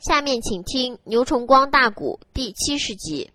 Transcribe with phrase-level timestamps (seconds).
[0.00, 3.28] 下面请听《牛崇光大鼓》第七十集。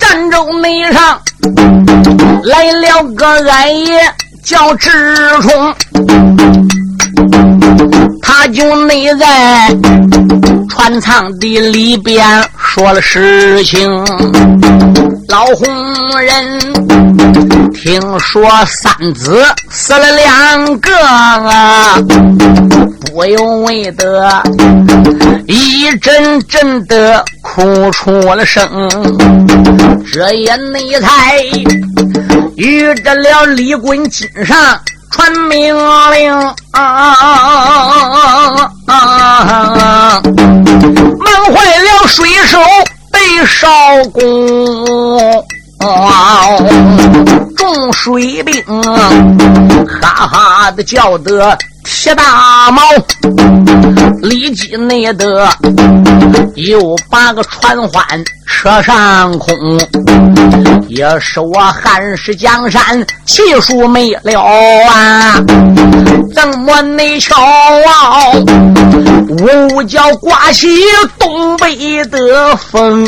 [0.00, 1.22] 儋州内上
[2.42, 4.00] 来了个暗爷
[4.42, 4.90] 叫智
[5.40, 5.74] 冲，
[8.20, 9.68] 他就内在
[10.68, 12.26] 船舱的里边
[12.58, 13.88] 说了事情。
[15.28, 16.58] 老红人
[17.74, 21.98] 听说三子死了两个啊，
[23.12, 24.42] 不由为得
[25.46, 28.66] 一阵阵的哭出了声。
[30.10, 31.38] 这也内才
[32.56, 35.76] 遇着了李衮金上传命
[36.12, 36.32] 令
[36.72, 37.14] 啊，
[38.86, 38.96] 忙
[41.54, 42.58] 坏了水手。
[43.18, 43.68] 魏少
[44.12, 44.22] 公，
[47.58, 48.64] 众水兵
[50.00, 52.80] 哈哈的叫得铁大毛，
[54.22, 55.48] 里脊内的
[56.54, 58.02] 又把个船帆
[58.46, 59.52] 扯上空，
[60.86, 65.42] 也是我汉室江山气数没了啊！
[66.32, 68.30] 怎么内瞧啊？
[69.40, 70.68] 五角刮起
[71.18, 73.04] 东北的风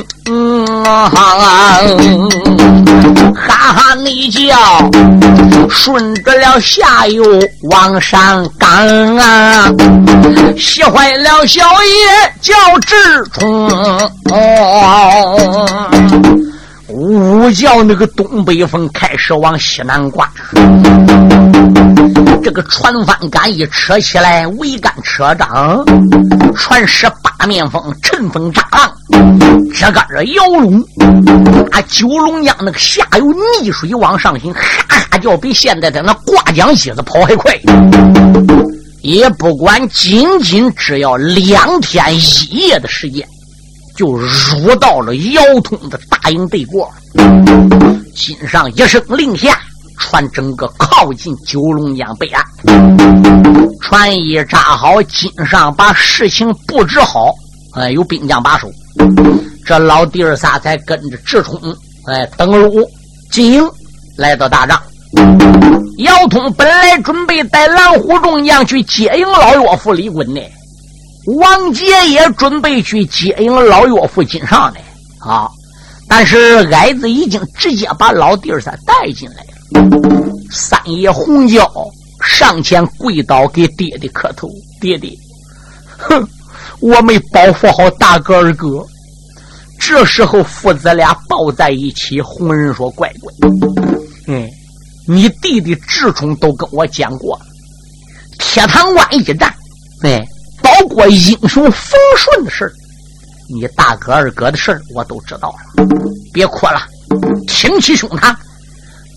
[0.85, 1.79] 啊！
[3.35, 4.41] 哈哈，你叫
[5.69, 7.23] 顺着了下游
[7.71, 9.73] 往上赶啊！
[10.57, 12.95] 吓坏了小爷叫志
[13.33, 13.69] 冲
[14.31, 15.89] 哦。
[16.89, 20.29] 午觉，那个东北风开始往西南刮，
[22.43, 25.85] 这个船帆杆一扯起来，桅杆扯张，
[26.55, 28.95] 船使八大面风，乘风炸浪，
[29.75, 30.79] 这个这摇龙，
[31.71, 33.33] 啊，九龙江那个下游
[33.63, 37.59] 逆水往上行，哈哈叫，比现在的那挂浆机子跑还快。
[39.01, 43.27] 也不管仅仅只要两天一夜的时间。
[43.97, 46.91] 就入到了姚通的大营对过，
[48.15, 49.59] 金上一声令下，
[50.01, 52.45] 船整个靠近九龙江北岸。
[53.81, 57.33] 船一扎好，金上把事情布置好，
[57.75, 58.69] 哎，有兵将把守。
[59.65, 61.61] 这老弟儿仨才跟着直冲，
[62.07, 62.89] 哎，登陆
[63.31, 63.71] 金营，
[64.17, 64.81] 来到大帐。
[65.99, 70.41] 姚通本来准备带蓝虎众将去接应老岳父李衮呢。
[71.39, 74.81] 王杰也准备去接应老岳父金上的
[75.21, 75.49] 啊，
[76.09, 79.45] 但是矮子已经直接把老弟儿仨带进来。
[80.51, 81.71] 三爷红椒
[82.23, 84.49] 上前跪倒给爹爹磕头
[84.81, 85.17] ：“爹爹，
[85.97, 86.29] 哼，
[86.81, 88.85] 我没保护好大哥二哥。”
[89.79, 93.33] 这时候父子俩抱在一起，红人说：“乖乖，
[94.27, 94.49] 嗯，
[95.07, 97.41] 你弟弟智冲都跟我讲过，
[98.39, 99.55] 铁堂关一战，
[100.03, 100.25] 哎。”
[100.63, 102.73] 包括英雄冯顺的事儿，
[103.49, 105.87] 你大哥二哥的事儿，我都知道了。
[106.35, 106.83] 别哭了，
[107.47, 108.35] 挺起胸膛，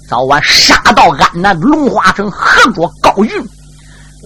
[0.09, 3.31] 早晚杀到安南龙华城，合捉高云，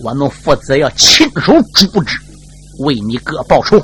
[0.03, 2.17] 我们父子要亲手诛之，
[2.79, 3.79] 为你哥报仇。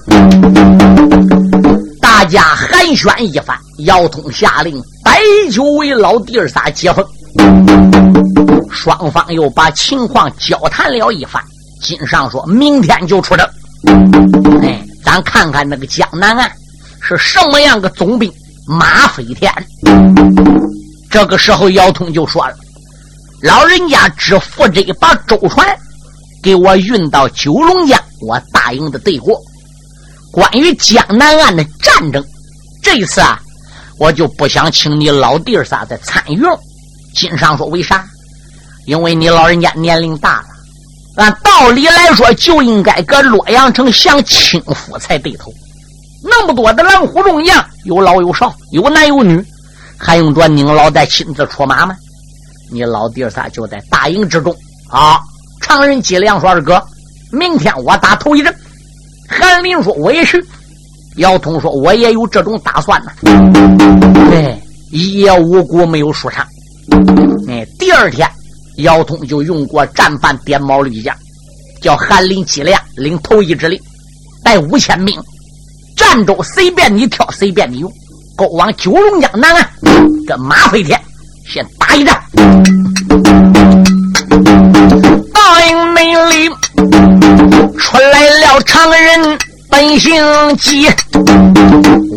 [2.01, 5.21] 大家寒暄一番，姚通下令摆
[5.51, 7.05] 酒为老弟儿仨接风。
[8.71, 11.41] 双方又把情况交谈了一番。
[11.81, 13.47] 金上说：“明天就出征，
[14.61, 16.51] 哎，咱看看那个江南岸
[17.01, 18.31] 是什么样个总兵
[18.67, 19.51] 马飞天。”
[21.13, 22.55] 这个时候，姚通就说了
[23.43, 25.63] ：“老人家只负这一把舟船，
[26.41, 29.39] 给我运到九龙江，我答应的对过。
[30.31, 32.25] 关于江南岸的战争，
[32.81, 33.39] 这一次啊，
[33.99, 36.49] 我就不想请你老弟儿仨再参与了。”
[37.13, 38.03] 金上说：“为啥？
[38.87, 40.45] 因为你老人家年龄大了。”
[41.17, 45.53] 按道理来说，就应该搁洛阳城享清福才对头。
[46.23, 49.45] 那么多的狼虎众将，有老有少，有男有女，
[50.03, 51.95] 还用着您老带亲自出马吗？
[52.69, 54.53] 你老弟仨就在大营之中
[54.89, 55.17] 啊！
[55.61, 56.83] 常人计量说：“二哥，
[57.31, 58.53] 明天我打头一阵。”
[59.29, 60.43] 韩林说：“我也去。”
[61.17, 63.11] 姚通说：“我也有这种打算呢。”
[64.29, 64.61] 对，
[64.91, 66.45] 一夜无果，没有舒畅。
[67.47, 68.29] 哎，第二天。
[68.77, 71.15] 姚通就用过战犯点毛吕将，
[71.79, 73.79] 叫韩林吉良领头一支令，
[74.43, 75.15] 带五千兵，
[75.95, 77.93] 战州随便你挑，随便你用，
[78.35, 79.69] 勾往九龙江南岸，
[80.27, 80.99] 跟马飞天
[81.47, 82.19] 先打一仗。
[85.33, 86.49] 大营内里
[87.77, 89.37] 出来了常人
[89.69, 90.15] 本姓
[90.57, 90.89] 姬，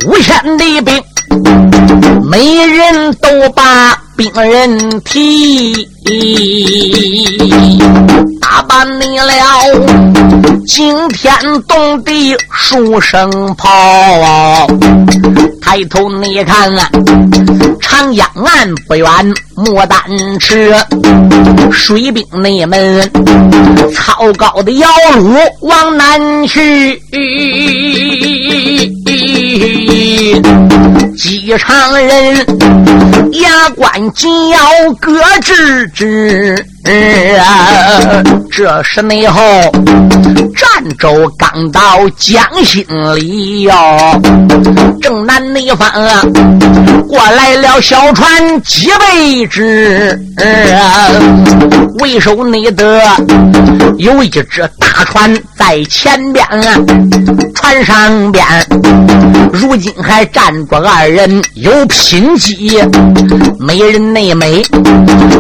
[0.07, 1.03] 五千的兵，
[2.31, 4.06] 每人都把。
[4.17, 5.89] 兵人提。
[8.41, 9.33] 打扮你了
[10.67, 11.35] 惊天
[11.67, 13.69] 动地数声炮，
[15.61, 16.89] 抬头你看啊，
[17.81, 19.07] 长江岸不远
[19.57, 19.99] 牡丹
[20.39, 20.75] 池，
[21.73, 23.11] 水兵你们
[23.93, 27.03] 草高的摇橹往南去，
[31.47, 32.45] 机场人
[33.35, 34.59] 牙关紧咬
[35.01, 35.13] 各
[35.43, 36.61] 吱吱。
[38.51, 39.41] 这是内后，
[40.57, 42.83] 漳州刚到江心
[43.15, 43.75] 里哟，
[45.03, 45.87] 正南内方
[47.07, 50.19] 过来了小船几百只，
[52.01, 53.03] 为首内的
[53.99, 56.47] 有一只大船在前边，
[57.55, 58.43] 船上边
[59.53, 62.83] 如今还站着二人有品级，
[63.61, 64.63] 美人内美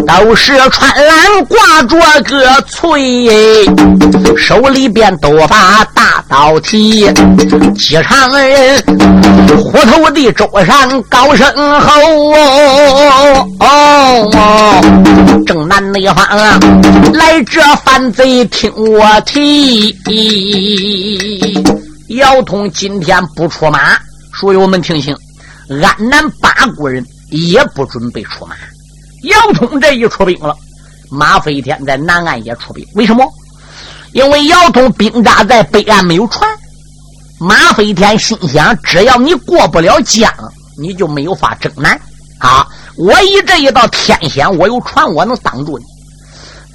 [0.07, 1.17] 都是穿蓝。
[1.49, 3.39] 挂着个翠，
[4.37, 7.13] 手里边都把大刀提。
[7.75, 8.83] 机场人
[9.57, 11.47] 虎头的桌上高声
[11.81, 11.93] 吼
[12.33, 16.59] ：“哦哦哦，正南那方啊，
[17.13, 19.95] 来这反贼听我提。
[22.09, 23.99] 姚通今天不出马，
[24.41, 25.15] 所以我们听清，
[25.83, 28.55] 安南八国人也不准备出马。
[29.25, 30.57] 姚通这一出兵了。”
[31.09, 33.25] 马飞天在南岸也出兵，为什么？
[34.17, 36.51] 因为姚通兵扎在北岸没有船。
[37.39, 40.33] 马飞天心想：只要你过不了江，
[40.81, 41.93] 你就没有法征南
[42.39, 42.67] 啊！
[42.97, 45.85] 我以这一道天险，我有船，我能挡住你。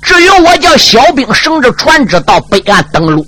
[0.03, 3.25] 至于我叫小兵乘着船只到北岸登陆，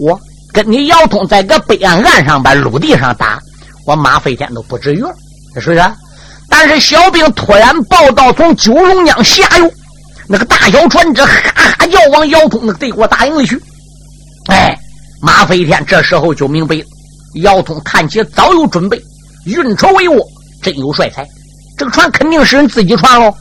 [0.53, 3.39] 跟你姚通在个北岸岸上把陆地上打，
[3.87, 4.99] 我马飞天都不至于，
[5.55, 5.83] 是不是？
[6.47, 9.73] 但是小兵突然报道从九龙江下游。
[10.27, 13.59] 那个大小船只哈哈叫往姚通那个帝国大营里去，
[14.47, 14.77] 哎，
[15.21, 16.83] 马飞天这时候就明白了，
[17.35, 19.01] 姚通看起早有准备，
[19.45, 20.21] 运筹帷幄，
[20.61, 21.25] 真有帅才。
[21.77, 23.33] 这个船肯定是人自己船喽，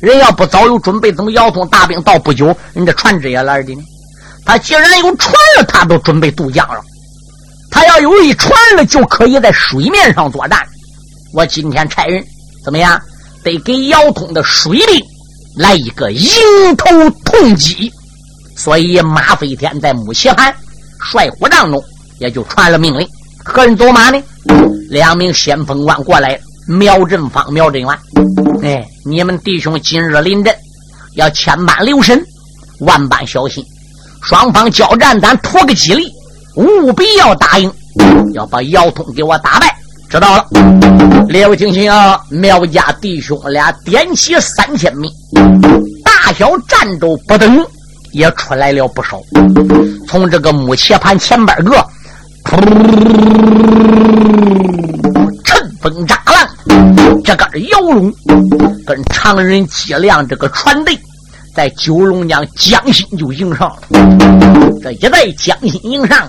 [0.00, 3.80] 人要不早有准备，怎么姚通大兵到不久，人家船只也来的呢？
[4.44, 6.80] 他既然有船了，他都准备渡江了。
[7.70, 10.58] 他要有一船了，就可以在水面上作战。
[11.34, 12.24] 我今天差人
[12.64, 13.00] 怎么样？
[13.42, 15.04] 得给姚通的水兵。
[15.56, 16.28] 来一个迎
[16.76, 16.86] 头
[17.24, 17.90] 痛击，
[18.56, 20.52] 所以马飞天在木旗盘
[21.00, 21.82] 帅虎帐中
[22.18, 23.06] 也就传了命令：
[23.44, 24.20] 何人走马呢？
[24.88, 27.90] 两名先锋官过来，苗振芳、苗振元。
[28.62, 30.54] 哎，你们弟兄今日临阵，
[31.14, 32.20] 要千般留神，
[32.80, 33.64] 万般小心。
[34.22, 36.10] 双方交战，咱图个吉利，
[36.56, 37.70] 务必要答应，
[38.32, 39.76] 要把姚通给我打败。
[40.08, 40.46] 知道了，
[41.28, 42.18] 列位听清啊！
[42.30, 45.12] 苗家弟兄俩点起三千名，
[46.04, 47.66] 大小战斗不等，
[48.16, 49.20] 也出来了不少。
[50.08, 51.76] 从这个木切盘前边个，
[55.44, 56.48] 乘风炸浪，
[57.22, 58.10] 这个摇龙
[58.86, 60.98] 跟常人计量这个船队，
[61.54, 63.76] 在九龙江江心就迎上了。
[64.82, 66.26] 这一在江心迎上。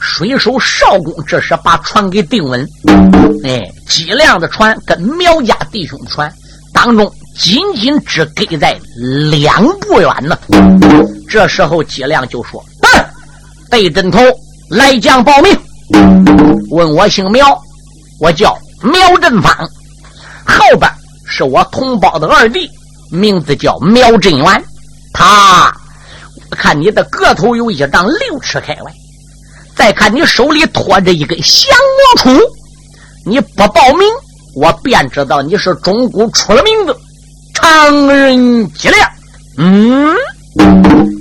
[0.00, 2.64] 水手少公这时把船给定稳，
[3.42, 6.32] 哎，几辆的船跟苗家弟兄船
[6.72, 8.78] 当中仅仅只隔在
[9.28, 10.38] 两步远呢。
[11.28, 12.64] 这时候几辆就说
[13.70, 14.20] ：“对阵头
[14.70, 15.56] 来将报名，
[16.70, 17.60] 问我姓苗，
[18.20, 19.52] 我叫苗振芳，
[20.46, 20.90] 后边
[21.26, 22.68] 是我同胞的二弟，
[23.10, 24.64] 名字叫苗振元。
[25.12, 25.72] 他
[26.50, 28.92] 看你的个头有一丈六尺开外。”
[29.76, 32.42] 再看你手里托着一根降魔杵，
[33.24, 34.08] 你不报名，
[34.56, 36.96] 我便知道你是中国出了名的
[37.54, 39.08] 常人脊梁。
[39.56, 40.12] 嗯，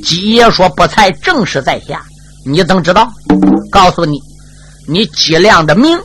[0.03, 2.01] 姬爷说不才，正是在下。
[2.46, 3.12] 你怎知道？
[3.69, 4.19] 告诉你，
[4.88, 6.00] 你姬亮的名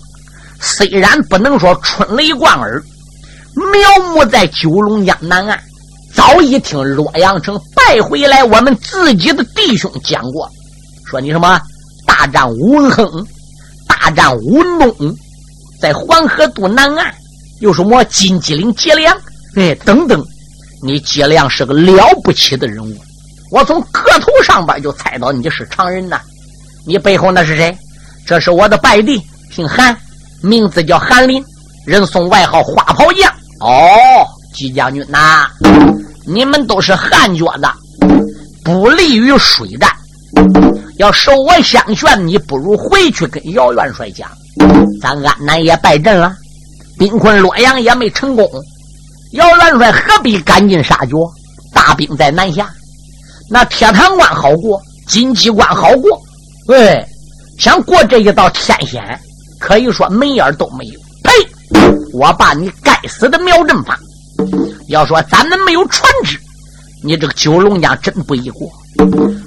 [0.60, 2.82] 虽然不能说春雷贯耳，
[3.54, 5.60] 苗木在九龙江南岸，
[6.14, 10.50] 早已听洛阳城败回来我们自己的弟兄讲过，
[11.06, 11.60] 说你什么？
[12.06, 13.26] 大战吴文亨，
[13.86, 15.16] 大战吴文东，
[15.80, 17.14] 在黄河渡南岸
[17.60, 19.16] 又什么金鸡岭劫粮，
[19.56, 20.24] 哎，等等，
[20.82, 22.96] 你劫粮是个了不起的人物，
[23.52, 26.18] 我从个头上边就猜到你是常人呐。
[26.86, 27.76] 你背后那是谁？
[28.26, 29.94] 这是我的拜弟，姓韩，
[30.42, 31.44] 名字叫韩林，
[31.86, 33.30] 人送外号花袍将。
[33.60, 35.46] 哦，季将军呐，
[36.26, 37.70] 你们都是汉脚的，
[38.64, 39.90] 不利于水战。
[40.96, 44.30] 要受我相劝，你不如回去跟姚元帅讲，
[45.00, 46.34] 咱安南也败阵了，
[46.98, 48.48] 兵困洛阳也没成功。
[49.32, 51.16] 姚元帅何必赶尽杀绝？
[51.74, 52.70] 大兵在南下，
[53.52, 56.18] 那铁堂关好过，金鸡关好过。
[56.66, 57.04] 对，
[57.58, 59.02] 想过这一道天险，
[59.60, 60.98] 可以说门眼都没有。
[61.22, 61.30] 呸！
[62.14, 63.94] 我把你该死的苗振芳！
[64.88, 66.40] 要说咱们没有船只，
[67.04, 68.66] 你这个九龙江真不易过。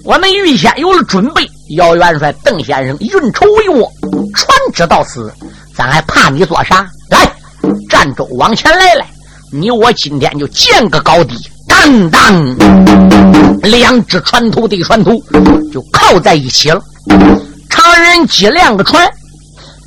[0.03, 3.89] 我们预先有了准备，姚元帅、邓先生运筹帷幄，
[4.35, 5.33] 船只到此，
[5.75, 6.88] 咱还怕你做啥？
[7.09, 7.27] 来，
[7.89, 9.07] 战舟往前来来，
[9.51, 11.35] 你我今天就见个高低。
[11.67, 12.55] 当当，
[13.62, 15.12] 两只船头对船头
[15.72, 16.81] 就靠在一起了。
[17.69, 19.07] 常人几两个船，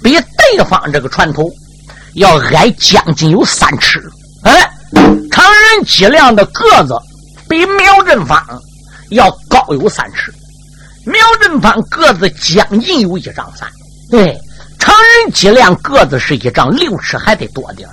[0.02, 1.50] 比对方这个船头
[2.14, 4.02] 要矮将近有三尺。
[4.42, 4.70] 哎，
[5.30, 6.94] 常人几两的个子
[7.49, 8.40] 比苗振芳
[9.11, 10.32] 要高有三尺。
[11.04, 13.68] 苗振芳个子将近有一丈三。
[14.11, 14.38] 对，
[14.78, 17.88] 常人几两个子是一丈六尺还得多点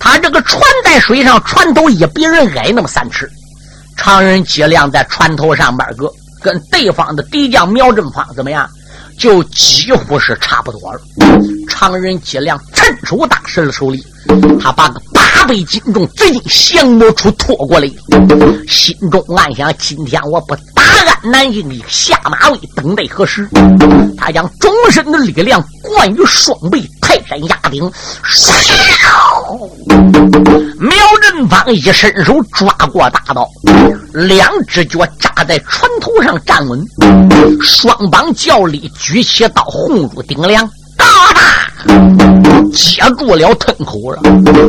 [0.00, 3.30] 他这个船在水上，船头也比人矮那么三尺。
[3.96, 8.68] 常人脊梁在船头上边搁，跟对方的敌将苗振芳怎么样？
[9.18, 11.00] 就几乎是差不多了。
[11.68, 14.02] 常人脊梁趁手大神的手里，
[14.58, 17.86] 他把个八倍金重贼金降魔杵拖过来，
[18.66, 20.56] 心中暗想：今天我不
[21.06, 23.48] 安南京的下马威，等待何时？
[24.16, 27.82] 他将终身的力量灌于双臂，泰山压顶，
[30.78, 33.48] 苗振芳一伸手抓过大刀，
[34.12, 36.84] 两只脚扎在船头上站稳，
[37.62, 41.40] 双膀较力举起刀轰入顶梁，哒哒
[42.72, 44.20] 接住了吞口了。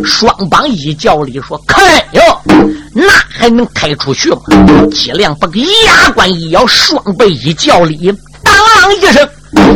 [0.03, 2.41] 双膀一较力说：“开哟，
[2.93, 4.37] 那还能开出去吗？”
[4.91, 5.47] 脊梁把
[5.85, 9.27] 牙关一咬，双背一叫，里，当一声。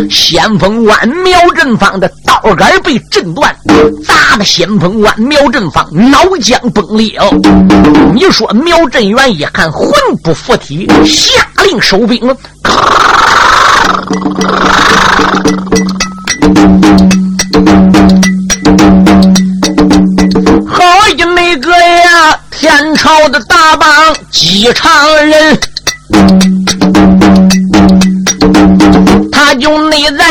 [0.09, 3.53] 先锋官苗振芳的刀杆被震断，
[4.05, 7.29] 砸的先锋官苗振芳脑浆崩裂哦！
[8.13, 9.91] 你说苗振元一看魂
[10.23, 12.25] 不附体，下令收兵。
[12.63, 12.73] 好
[24.05, 25.59] 大棒机场人。
[29.31, 30.25] 他就内在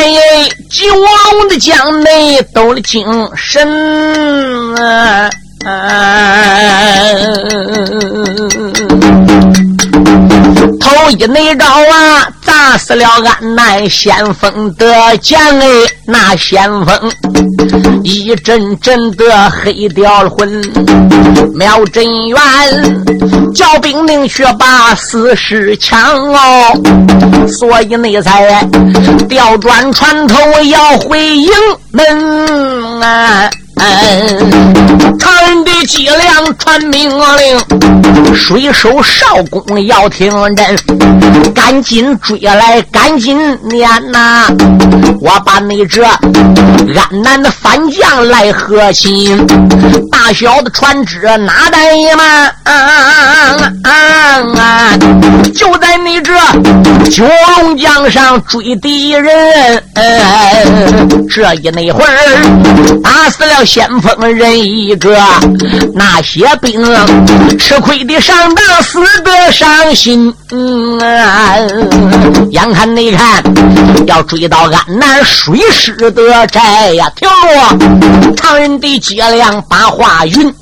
[0.71, 3.05] 九龙的江内斗了精
[3.35, 3.67] 神
[4.77, 5.29] 啊！
[10.81, 15.67] 头一内招啊，砸死了俺南先锋的将哎，
[16.07, 17.13] 那先锋
[18.03, 20.63] 一阵阵的黑掉了魂。
[21.55, 22.39] 苗振元
[23.55, 26.01] 叫兵令去把死尸抢
[26.33, 28.69] 哦，所以内才
[29.29, 31.51] 调转船头要回营
[31.93, 33.49] 门啊。
[33.77, 40.79] 常人的脊梁传命令，水手少公要听真，
[41.55, 44.47] 赶紧追来，赶紧撵呐！
[45.21, 46.19] 我把那这安
[47.23, 49.45] 南的反将来和亲，
[50.11, 52.55] 大小的船只哪怠慢？
[55.55, 56.33] 就在你这
[57.11, 57.25] 九
[57.59, 59.83] 龙江上追敌人，
[61.31, 62.15] 这一那会儿
[63.03, 63.64] 打死了。
[63.65, 65.17] 先锋人一个，
[65.95, 66.85] 那些兵
[67.59, 70.33] 吃亏的上当，死的伤心。
[70.51, 71.57] 嗯啊
[72.51, 73.43] 眼看你看，
[74.07, 80.55] 要追到安南水师的寨呀，停落常人的脊梁把话云，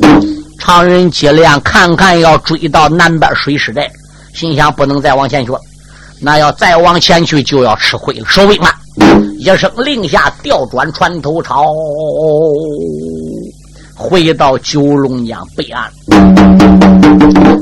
[0.58, 3.90] 常人脊梁看看要追到南边水师寨，
[4.34, 5.58] 心想不能再往前去了，
[6.20, 8.70] 那要再往前去就要吃亏了，收兵了。
[9.38, 11.64] 一声令下，调转船头朝，
[13.96, 15.90] 回到九龙江北岸。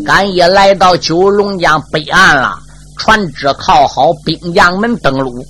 [0.04, 2.58] 赶一来到九龙江北岸了，
[2.98, 5.44] 船只靠好，兵将们登陆，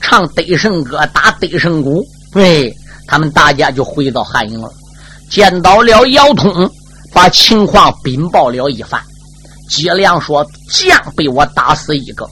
[0.00, 2.02] 唱得胜歌，打得胜鼓。
[2.32, 2.74] 对
[3.06, 4.70] 他们大家就回到汉营了。
[5.30, 6.68] 见到了姚通，
[7.12, 9.00] 把情况禀报了一番。
[9.68, 12.28] 吉良说：“将被我打死一个。”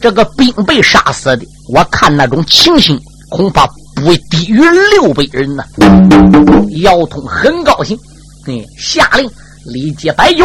[0.00, 2.98] 这个兵被杀死的，我看那种情形，
[3.30, 4.60] 恐怕不低于
[4.92, 5.64] 六百人呢。
[6.82, 7.98] 姚通很高兴，
[8.46, 9.28] 嗯，下令
[9.64, 10.44] 立即摆酒，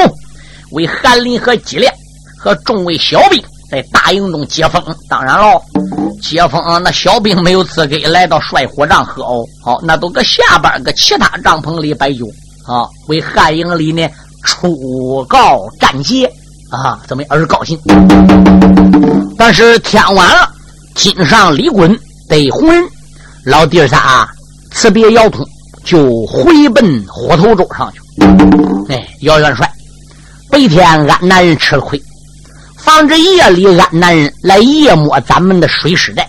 [0.72, 1.94] 为韩林和吉亮
[2.40, 4.84] 和众位小兵在大营中接风。
[5.08, 5.62] 当然喽，
[6.22, 12.26] 接风那小兵没有资格来到帅火帐喝哦，好，那都搁下边搁其他帐篷里摆酒
[12.66, 14.08] 啊，为汉营里呢
[14.44, 16.32] 出告战捷。
[16.70, 17.78] 啊，怎么而高兴？
[19.38, 20.50] 但是天晚了，
[20.96, 22.84] 金上李衮得红人，
[23.46, 24.30] 老弟儿仨啊
[24.72, 25.46] 辞别姚通，
[25.84, 28.00] 就回奔虎头洲上去。
[28.94, 29.70] 哎，姚元帅，
[30.50, 32.02] 白天俺男人吃了亏，
[32.78, 36.28] 防止夜里俺男人来夜摸咱们的水师寨。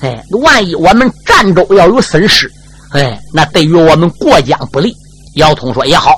[0.00, 2.50] 哎，万一我们战州要有损失，
[2.90, 4.94] 哎，那对于我们过江不利。
[5.34, 6.14] 姚通说也好，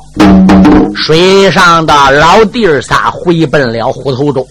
[0.95, 4.47] 水上的老弟儿仨回奔了虎头洲，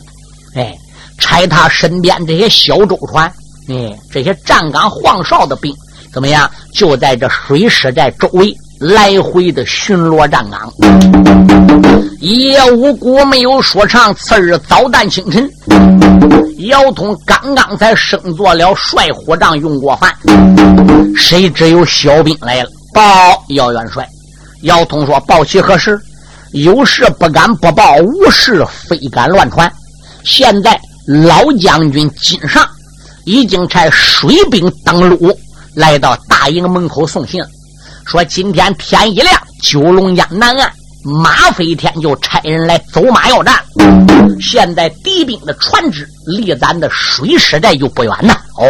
[0.56, 0.77] 哎，
[1.17, 3.25] 拆他身边这些小舟船，
[3.69, 5.74] 哎，这些站岗晃哨的兵
[6.13, 6.50] 怎么样？
[6.74, 10.71] 就在这水师寨周围来回的巡逻站岗。
[12.19, 15.50] 叶无谷没有说唱，次日早旦清晨，
[16.67, 20.15] 姚通刚刚才升做了帅火帐用过饭，
[21.15, 23.01] 谁知有小兵来了，报
[23.50, 24.07] 姚元帅。
[24.63, 26.00] 姚通说：“报喜何事？
[26.53, 29.71] 有事不敢不报，无事非敢乱传。
[30.24, 32.67] 现在老将军金上
[33.23, 35.33] 已经差水兵登陆，
[35.73, 37.41] 来到大营门口送信，
[38.05, 40.69] 说今天天一亮，九龙江南岸
[41.03, 43.63] 马飞天就差人来走马要战。
[44.41, 48.67] 现在敌兵的船只离咱的水师寨就不远呐。”哦，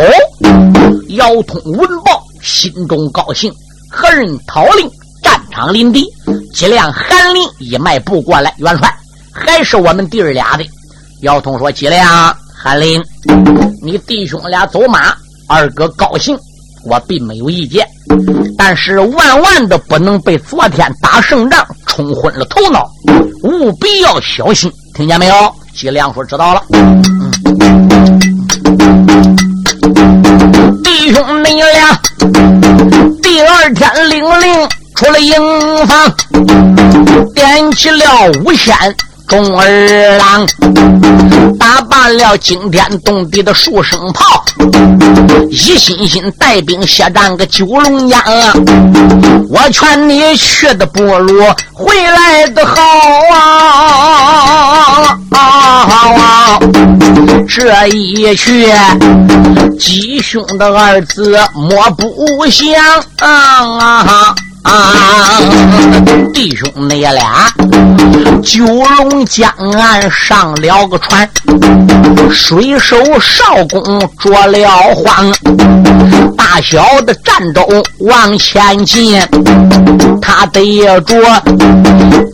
[1.10, 3.52] 姚通闻报，心中高兴，
[3.90, 4.88] 何人讨令？
[5.24, 6.06] 战场临敌，
[6.54, 8.96] 几辆韩林一迈步过来，元帅
[9.34, 10.64] 还是我们弟儿俩的。
[11.22, 13.02] 姚通说：“几辆韩林，
[13.82, 15.16] 你弟兄俩走马，
[15.48, 16.38] 二哥高兴，
[16.84, 17.88] 我并没有意见。
[18.58, 22.88] 但是万万的不能被昨天打胜仗冲昏了头脑，
[23.44, 25.34] 务必要小心，听见没有？”
[25.74, 26.62] 几辆说：“知道了。”
[30.84, 32.00] 弟兄你俩，
[33.24, 34.70] 第二天领令。
[34.98, 35.32] 出了营
[35.86, 36.12] 房，
[37.36, 38.04] 点起了
[38.44, 38.76] 五线
[39.28, 40.48] 中儿郎，
[41.60, 44.46] 打扮了惊天动地的数声炮，
[45.50, 48.24] 一心心带兵血战个九龙崖。
[49.50, 51.44] 我劝你去的不如
[51.74, 52.78] 回来的好
[55.32, 56.60] 啊！
[57.48, 58.72] 这一去，
[59.78, 62.74] 吉凶的二字莫不响
[63.20, 63.28] 啊！
[63.80, 65.40] 啊，啊
[66.34, 67.52] 弟兄你俩，
[68.44, 71.28] 九龙江岸上了个船，
[72.32, 75.32] 水手少公着了慌，
[76.36, 77.66] 大小的战舟
[78.00, 79.20] 往前进，
[80.22, 81.16] 他得着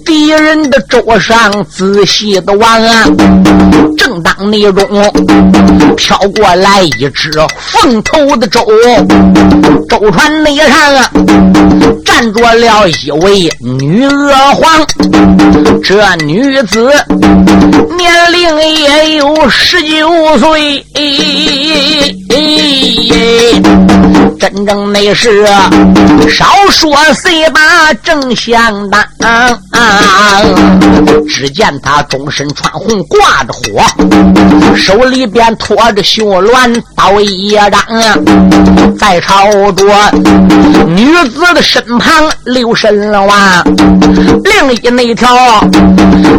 [0.06, 3.06] 敌人的舟上仔细的望啊，
[3.98, 4.86] 正当那中
[5.96, 8.66] 飘过来一只凤头的舟，
[9.88, 11.10] 舟船内上啊
[12.14, 12.34] 站。
[12.34, 14.88] 着了一位女娥皇，
[15.84, 16.90] 这女子
[17.98, 20.86] 年龄也有十九岁，
[24.40, 25.46] 真正那是
[26.30, 29.04] 少说岁把正相当。
[31.28, 33.84] 只见她终身穿红，挂着火，
[34.76, 37.72] 手里边托着绣鸾刀一张，
[38.98, 39.84] 在朝着
[40.88, 42.30] 女子的身旁旁。
[42.46, 43.64] 留神了哇！
[44.44, 45.34] 另一那条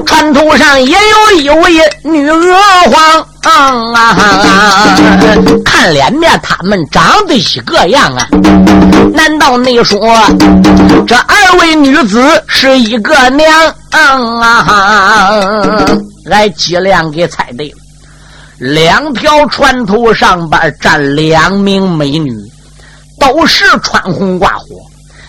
[0.05, 0.95] 船头上也
[1.33, 2.55] 有一位女娥
[2.91, 4.15] 皇啊！
[5.65, 8.29] 看脸面，他们长得一个样啊！
[9.15, 9.99] 难道你说
[11.07, 13.49] 这二位女子是一个娘
[13.91, 14.67] 啊？
[16.31, 17.77] 俺几量给猜对了，
[18.59, 22.31] 两条船头上边站两名美女，
[23.19, 24.67] 都是穿红挂火。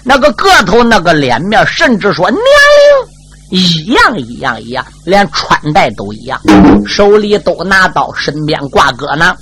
[0.08, 6.40] 那个个头，那个脸面，甚至说年龄一样一样一样，连穿戴都一样，
[6.86, 9.36] 手里都拿刀，身边挂戈呢。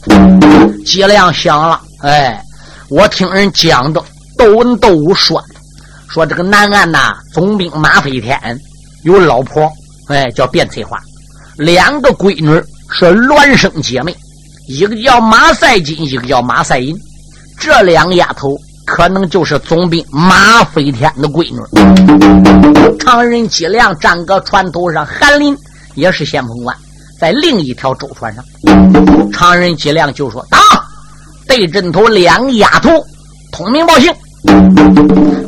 [0.86, 2.41] 脊梁响了，哎，
[2.89, 4.02] 我听人讲的，
[4.38, 5.43] 窦文窦武说，
[6.10, 8.39] 说这个南岸呐，总兵马飞天
[9.04, 9.69] 有老婆，
[10.08, 10.97] 哎，叫卞翠花，
[11.58, 12.49] 两个闺女
[12.89, 14.15] 是孪生姐妹，
[14.69, 16.95] 一个叫马赛金，一个叫马赛银，
[17.60, 18.58] 这两个丫头。
[18.86, 25.58] 可能就是总兵马飞天的闺女，常人脊梁站个船头上，韩林
[25.96, 26.76] 也是先锋官，
[27.19, 28.43] 在另一条舟船上。
[29.32, 30.60] 常人脊梁就说：“打！”
[31.48, 32.89] 对阵头两个丫头
[33.52, 34.13] 通名报姓，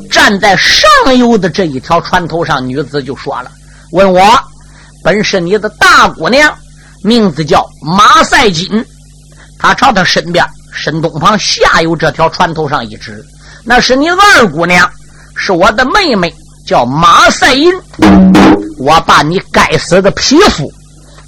[0.09, 3.51] 站在上游的这一条船头上，女子就说了
[3.91, 4.21] ：“问我，
[5.03, 6.53] 本是你的大姑娘，
[7.03, 8.85] 名字叫马赛金。”
[9.59, 10.45] 他朝他身边。
[10.75, 13.25] 深东旁下游这条船头上一只，
[13.63, 14.87] 那是你二姑娘，
[15.35, 16.31] 是我的妹妹，
[16.67, 17.73] 叫马赛银。
[18.77, 20.69] 我把你该死的皮肤，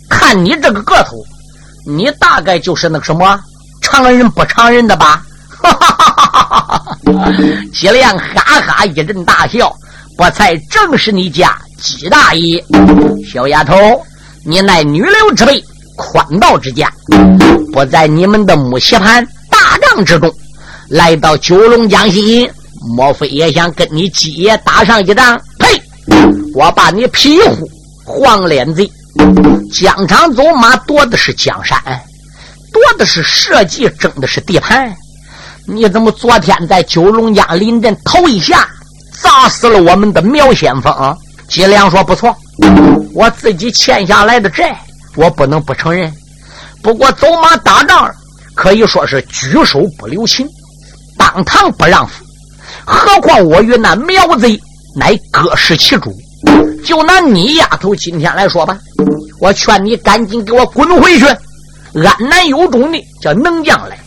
[0.09, 1.15] 看你这个个头，
[1.87, 3.39] 你大概就是那个什么
[3.81, 5.23] 常人不常人的吧？
[5.59, 6.77] 哈哈哈哈哈！
[6.77, 6.97] 哈！
[7.73, 9.73] 吉良哈哈一阵大笑，
[10.17, 12.63] 不才正是你家吉大爷。
[13.25, 13.75] 小丫头，
[14.45, 15.63] 你乃女流之辈，
[15.95, 16.91] 宽道之家，
[17.73, 19.25] 不在你们的木棋盘
[19.77, 20.33] 大帐之中，
[20.89, 22.49] 来到九龙江心，
[22.95, 25.39] 莫非也想跟你姬爷打上一仗？
[25.59, 25.81] 呸！
[26.53, 27.69] 我把你皮虎
[28.05, 28.89] 黄脸贼，
[29.71, 31.77] 疆场走马夺的是江山，
[32.71, 34.93] 夺的是社稷，争的是地盘。
[35.67, 38.67] 你怎么昨天在九龙江临阵头一下
[39.21, 41.17] 砸死了我们的苗先锋？
[41.49, 42.35] 姬良说：“不错，
[43.13, 44.77] 我自己欠下来的债，
[45.15, 46.11] 我不能不承认。
[46.81, 48.13] 不过走马打仗
[48.57, 50.45] 可以说是举手不留情，
[51.15, 52.11] 当堂不让步。
[52.83, 54.59] 何况我与那苗贼
[54.95, 56.11] 乃各是其主。
[56.83, 58.75] 就拿你丫头今天来说吧，
[59.39, 63.97] 我劝你赶紧给我滚回去，安南有种的叫能将来。”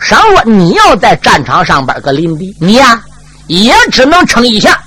[0.00, 3.02] 倘若你要在战场上边个临敌，你呀
[3.48, 4.80] 也只能撑一下。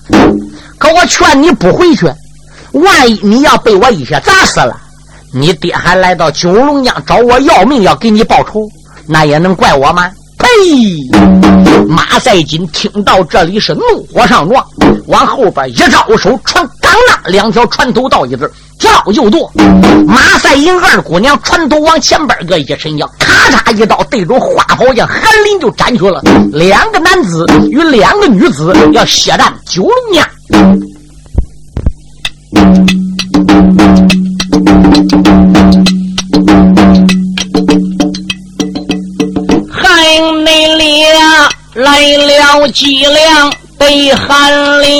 [0.79, 2.07] 可我劝你不回去，
[2.71, 4.75] 万一你要被我一下砸死了，
[5.31, 8.59] 你爹还来到九龙江找我要命，要给你报仇，
[9.07, 10.09] 那也能怪我吗？
[10.37, 10.47] 呸！
[11.87, 14.65] 马赛金听到这里是怒火上撞，
[15.07, 18.51] 往后边一招手，传刚那两条船头倒一字。
[18.79, 19.49] 跳就剁，
[20.05, 26.21] 马赛英二姑娘船头往前边个一伸腰，咔嚓一刀对准花宝剑，韩林就斩去了。
[26.51, 30.27] 两个男子与两个女子要血战九龙江，
[42.59, 44.91] 了几辆北韩林。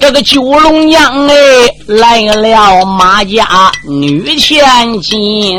[0.00, 1.34] 这个九龙江哎，
[1.86, 3.46] 来了马家
[3.88, 4.62] 女千
[5.00, 5.58] 金，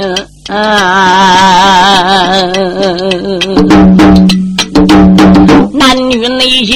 [5.73, 6.75] 男女内向，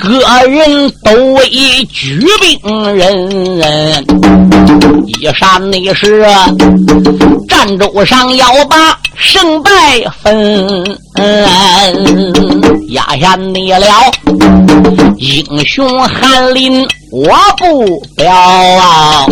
[0.00, 1.46] 个人都为
[1.92, 4.04] 举兵人，
[5.06, 6.24] 一山内是
[7.46, 9.70] 战州上要把胜败
[10.22, 10.98] 分。
[12.88, 13.86] 压下你了，
[15.18, 16.82] 英雄翰林
[17.12, 19.26] 我不表啊！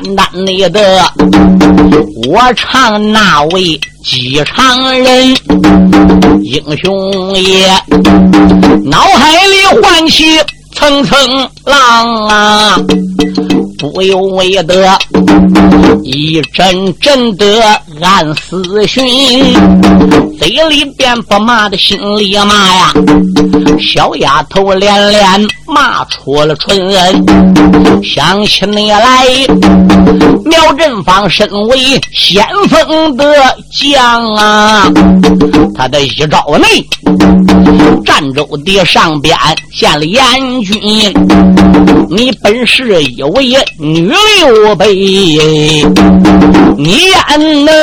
[0.00, 0.80] 单单你的，
[2.28, 5.36] 我唱那位机场人，
[6.44, 7.66] 英雄也，
[8.84, 10.24] 脑海里唤起
[10.78, 12.78] 层层浪啊！
[13.76, 14.96] 不由为得
[16.04, 17.44] 一阵阵的
[18.00, 19.02] 暗思寻，
[20.38, 22.92] 嘴里边不骂的心里骂呀。
[23.80, 29.26] 小丫头连连骂出了春恩，想起你来，
[30.44, 33.34] 苗振芳身为先锋的
[33.72, 34.88] 将啊，
[35.74, 36.86] 他的一招内，
[38.04, 39.36] 战州的上边
[39.76, 40.20] 见了阎
[40.62, 40.78] 军，
[42.10, 43.56] 你本是一位。
[43.78, 44.94] 女刘备，
[46.76, 47.74] 你焉能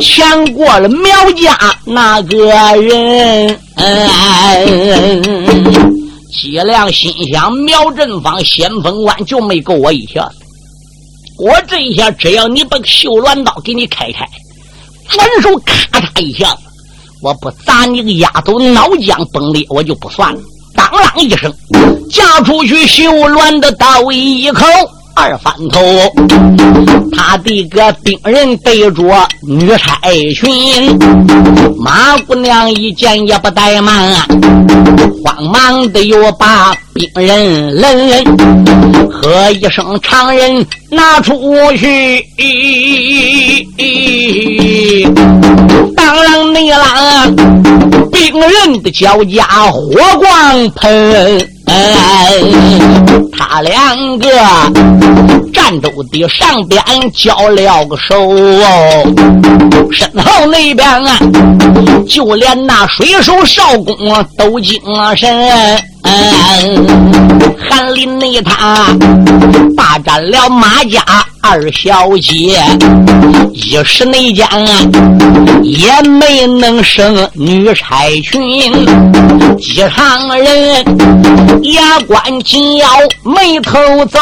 [0.00, 2.46] 强过了苗家那个
[2.80, 3.58] 人？
[3.76, 5.22] 嗯，
[6.30, 10.36] 解良心想：苗振芳先锋官就没够我一下子。
[11.38, 14.26] 我这一下，只要你把绣鸾刀给你开开，
[15.08, 16.58] 转手咔嚓一下子，
[17.22, 20.40] 我不砸你个丫头脑浆崩裂，我就不算了。
[20.74, 21.54] 当啷一声，
[22.10, 24.66] 嫁出去绣鸾的刀一口，
[25.14, 25.80] 二翻头，
[27.16, 30.00] 他的个兵人背着女差
[30.34, 30.98] 群，
[31.78, 34.14] 马姑娘一见也不怠慢，
[35.22, 38.24] 慌忙的又把兵人抡，
[39.12, 41.38] 喝一声长人拿出
[41.76, 42.26] 去，
[46.12, 47.34] 当啷你啷。
[48.12, 51.48] 兵人的脚家火光喷，
[53.32, 54.28] 他两个
[55.54, 56.82] 战斗的上边
[57.14, 58.30] 交了个手，
[59.90, 61.18] 身后那边啊，
[62.06, 63.96] 就连那水手少公
[64.36, 64.78] 都精
[65.16, 65.82] 神。
[66.02, 68.86] 嗯韩林内他
[69.76, 71.00] 霸占了马家
[71.40, 72.60] 二小姐，
[73.52, 74.46] 一时内间
[75.62, 78.72] 也没能生女差群，
[79.58, 80.84] 几场人
[81.62, 82.86] 牙关紧咬，
[83.24, 84.18] 眉头皱，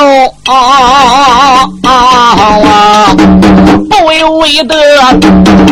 [3.91, 4.75] 不为为得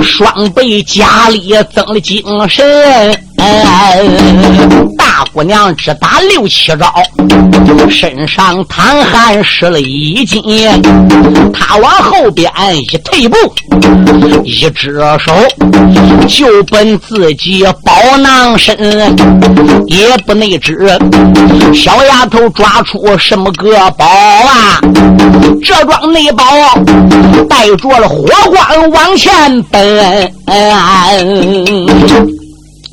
[0.02, 3.24] 双倍家里增了精神。
[4.96, 6.92] 大姑娘只打六七招，
[7.88, 10.42] 身上淌汗湿了衣襟，
[11.52, 13.36] 他往后边一退步，
[14.44, 15.32] 一只手
[16.28, 18.76] 就奔自己包囊身，
[19.86, 20.76] 也不内知
[21.74, 24.80] 小丫头抓出什么个宝啊？
[25.64, 26.44] 这桩内宝
[27.48, 30.34] 带着了火光往前奔。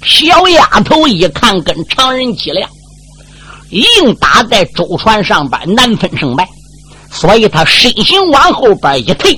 [0.05, 2.69] 小丫头一看，跟常人脊梁
[3.71, 6.47] 硬打在舟船上边，难分胜败。
[7.11, 9.35] 所以他身形往后边一退，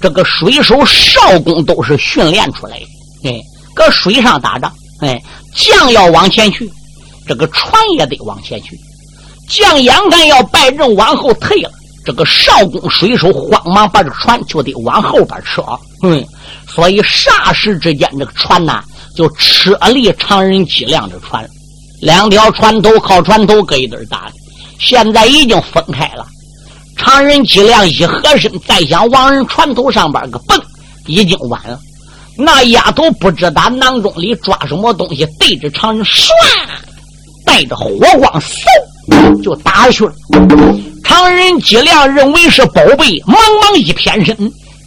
[0.00, 3.30] 这个水手少工都是训练出来的。
[3.30, 3.40] 哎，
[3.74, 5.20] 搁水上打仗，哎，
[5.54, 6.70] 将要往前去，
[7.26, 8.78] 这个船也得往前去。
[9.48, 11.70] 将眼看要败阵往后退了，
[12.04, 15.62] 这个少工水手慌忙把这船就得往后边撤。
[16.02, 16.24] 嗯，
[16.68, 18.84] 所以霎时之间，这个船呐
[19.16, 21.48] 就撤离常人脊梁的船，
[22.02, 24.32] 两条船头靠船头搁一堆打的，
[24.78, 26.26] 现在已经分开了。
[26.98, 30.60] 常人脊梁一合身，再想往人船头上边个蹦，
[31.06, 31.78] 已经晚了。
[32.38, 36.28] 那丫头不知打囊中里抓什么东西，对着常人唰，
[37.46, 40.12] 带着火光嗖就打去了。
[41.02, 44.36] 常人脊梁认为是宝贝，忙忙一偏身，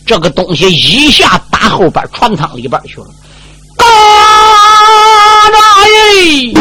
[0.06, 3.08] 这个东西一下打后边船舱里边去了。
[3.80, 3.86] 嘎
[5.50, 6.54] 啦耶！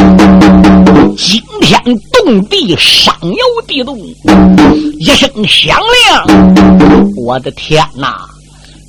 [1.17, 3.99] 惊天动地，上摇地动，
[4.99, 6.25] 一声响亮，
[7.17, 8.25] 我的天哪！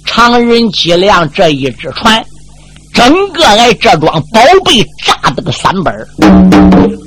[0.05, 2.23] 常人脊梁这一只船，
[2.93, 5.93] 整个挨这桩宝贝炸的个三本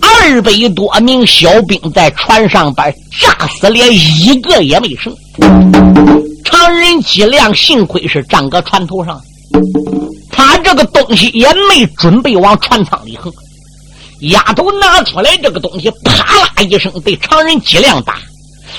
[0.00, 5.12] 二百多名小兵在船上边炸死，连一个也没剩。
[6.44, 9.20] 常人脊梁幸亏是站搁船头上，
[10.32, 13.32] 他这个东西也没准备往船舱里横。
[14.30, 18.16] 丫头拿出来这个东西，啪啦一声对常人脊梁打，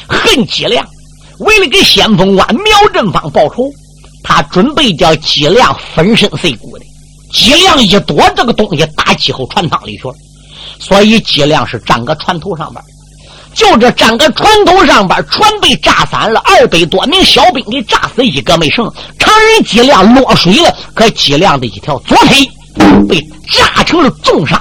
[0.08, 0.86] 恨脊梁
[1.40, 3.70] 为了给先锋官苗振芳报仇，
[4.24, 6.86] 他准备叫脊梁粉身碎骨的。
[7.32, 10.14] 脊梁一躲，这个东西打击后船舱里去了，
[10.80, 12.84] 所以脊梁是站个船头上边。
[13.54, 18.92] 就这站个船头上边，船被炸散了，二百多名小兵给炸死，一个没剩。
[19.20, 22.50] 常人脊梁落水了，可脊梁的一条左腿。
[23.08, 24.60] 被炸成了重伤，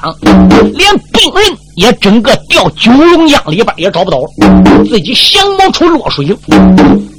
[0.74, 6.36] 连病人也整个掉九龙江里边也找不到了，自己降毛处落水了。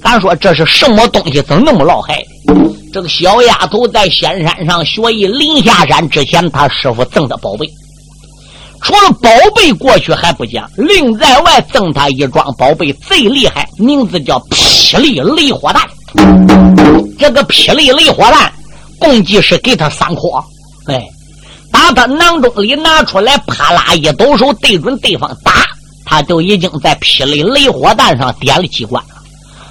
[0.04, 1.42] 咱说这是什么东西？
[1.42, 2.24] 怎么那么老害？
[2.94, 7.68] 这个小丫头在仙山上学艺，临下山之前，他师傅赠的宝贝。
[8.84, 15.82] 除了宝贝过去还不讲，另在外赠他一桩宝贝，最厉害，名字叫霹雳雷火弹。
[17.18, 18.52] 这个霹雳雷火弹，
[19.00, 20.22] 共计是给他三颗。
[20.88, 21.02] 哎，
[21.72, 25.66] 把他囊中里拿出来，啪啦一抖手，对准对方打，
[26.04, 29.10] 他就已经在霹雳雷火弹上点了机关了。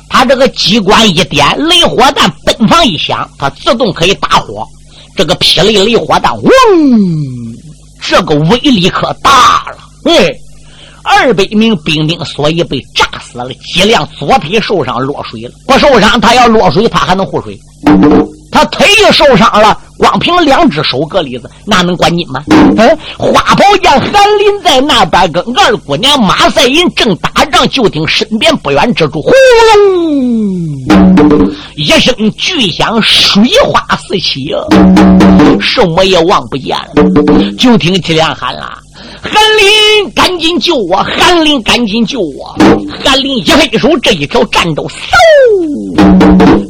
[0.09, 4.67] 他这个机关一点，雷火弹奔放一响，他自动可以打火。
[5.15, 6.51] 这个霹雳雷火弹，嗡，
[8.03, 9.77] 这个威力可大了。
[10.05, 10.31] 哎，
[11.05, 17.59] 二百名兵丁所以被炸死了，几辆左腿受伤落水了，不受伤他要落水，他还能护水。
[18.51, 22.43] 他腿也受伤了，光凭两只手搁里子，那能管紧吗？
[22.49, 22.77] 嗯，
[23.17, 29.31] 花宝剑韩林在那边跟二姑娘马赛银正打仗，就听身边不远之处，呼
[29.77, 30.53] 隆
[31.77, 34.61] 一声巨响，水花四起啊，
[35.61, 36.93] 什么也望不见了。
[37.59, 38.79] 就听祁连喊了
[39.23, 40.97] ：“韩林，赶紧救我！
[40.97, 42.57] 韩林，赶紧救我！”
[43.05, 44.97] 韩林一挥手，这一条战斗，嗖。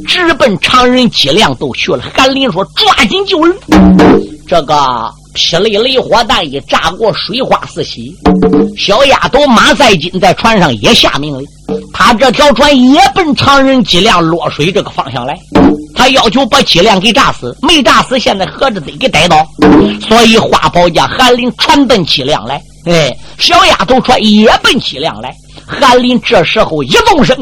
[0.07, 2.03] 直奔常人脊梁都去了。
[2.13, 3.55] 韩林说：“抓紧救人！”
[4.47, 4.75] 这个
[5.33, 8.13] 霹雳雷火弹一炸过，水花四起。
[8.77, 11.47] 小丫头马赛金在船上也下命令，
[11.91, 15.37] 他这条船也奔常人脊梁落水这个方向来。
[15.95, 19.45] 他要求把脊梁给炸死，没炸死，现在合着得给逮到。
[20.07, 25.33] 所以花宝家韩林传奔脊梁来，哎，小丫头船也奔脊梁来。
[25.65, 27.37] 韩林这时候一纵身。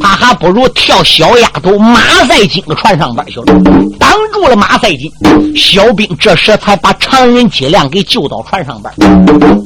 [0.00, 3.46] 他还不如跳小丫头马赛金的船上边去了，
[3.98, 5.12] 挡住了马赛金。
[5.56, 8.92] 小兵这时才把常人脊梁给救到船上边。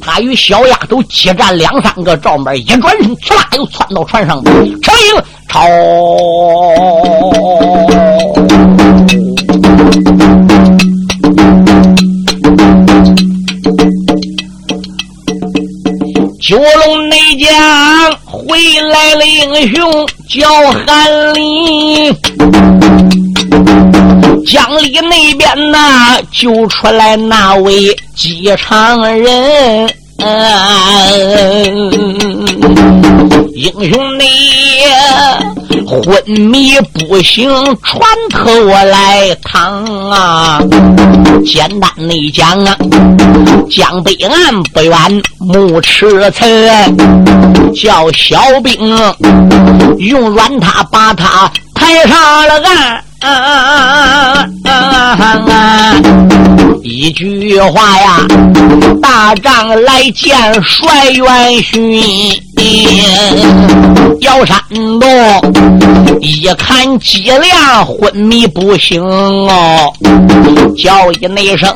[0.01, 5.63] 他与小丫头激战两三个照面，一转身，呲啦又窜到船上边，成营朝。
[16.43, 17.49] 九龙内江
[18.25, 18.59] 回
[18.91, 22.13] 来了，英雄叫韩林。
[24.45, 29.89] 江里那边呐，就出来那位机场人。
[33.55, 34.27] 英雄你
[35.87, 37.49] 昏迷不醒，
[37.83, 40.61] 船头来趟啊！
[41.45, 42.77] 简单的讲啊，
[43.71, 48.97] 江北岸不远木池村，叫小兵
[49.99, 51.51] 用软塔把他
[51.83, 53.03] 抬上了岸。
[56.85, 58.25] 一句话呀，
[59.03, 62.01] 大仗来见帅元勋。
[64.21, 64.57] 姚山
[65.01, 65.09] 东
[66.21, 69.93] 一看脊梁昏迷不醒哦，
[70.79, 71.69] 叫一那声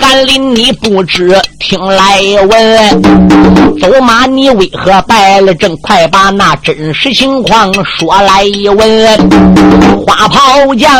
[0.00, 3.02] 韩林，你不知听来闻，
[3.80, 5.76] 走马你为何败了阵？
[5.76, 9.16] 快把那真实情况说来一闻。
[10.04, 10.92] 花袍将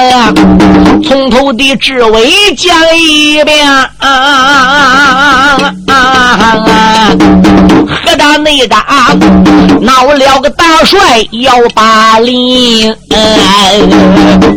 [1.02, 3.66] 从头的至尾讲一遍，
[7.88, 8.59] 何大内。
[8.66, 8.84] 打
[9.80, 10.98] 闹了个大帅
[11.32, 12.94] 要把令，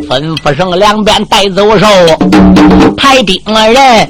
[0.10, 1.88] 吩咐声两边带走手，
[2.98, 4.08] 排兵人。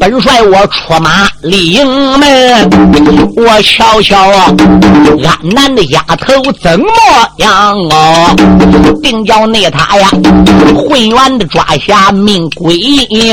[0.00, 1.86] 本帅我出马领
[2.18, 2.70] 门，
[3.36, 4.52] 我瞧瞧啊，
[5.24, 6.86] 安南的丫头怎么
[7.36, 8.34] 样哦？
[9.02, 10.08] 定叫那他呀，
[10.74, 13.32] 混元的抓下命归阴。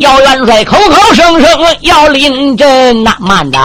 [0.00, 1.48] 姚元帅口口声声
[1.82, 3.58] 要临阵，那慢着，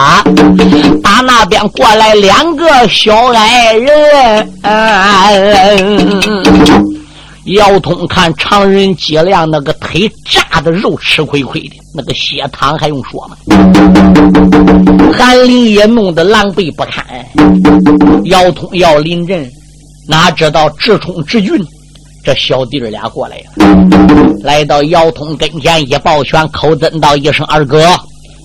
[1.02, 1.18] 打。
[1.28, 4.50] 那边过来两个小矮人，
[7.44, 13.36] 姚通看常人脊梁那个腿炸的肉吃亏亏的，那个血淌还用说吗？
[15.12, 17.04] 韩林也弄得狼狈不堪。
[18.24, 19.46] 姚通要临阵，
[20.08, 21.62] 哪知道直冲直运，
[22.24, 23.66] 这小弟儿俩过来了，
[24.42, 27.86] 来到姚通跟前一抱拳，口尊道一声二哥，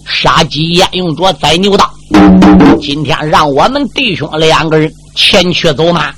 [0.06, 1.90] 杀鸡焉用着宰牛刀。
[2.82, 6.14] 今天让我们弟兄两个人前去走马。